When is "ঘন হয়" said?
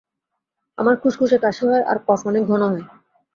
2.47-2.83